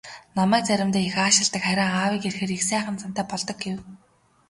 [0.37, 3.79] "Намайг заримдаа их аашилдаг, харин аавыг ирэхээр их сайхан зантай болдог" гэв.